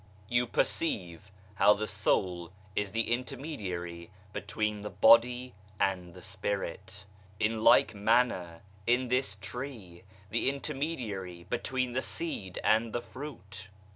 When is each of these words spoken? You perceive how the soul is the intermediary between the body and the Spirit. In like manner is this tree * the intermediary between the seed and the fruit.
You 0.29 0.47
perceive 0.47 1.29
how 1.53 1.75
the 1.75 1.85
soul 1.85 2.51
is 2.75 2.91
the 2.91 3.11
intermediary 3.13 4.09
between 4.33 4.81
the 4.81 4.89
body 4.89 5.53
and 5.79 6.15
the 6.15 6.23
Spirit. 6.23 7.05
In 7.39 7.63
like 7.63 7.93
manner 7.93 8.61
is 8.87 9.09
this 9.09 9.35
tree 9.35 10.01
* 10.17 10.29
the 10.31 10.49
intermediary 10.49 11.43
between 11.43 11.91
the 11.93 12.01
seed 12.01 12.59
and 12.63 12.93
the 12.93 13.01
fruit. 13.03 13.67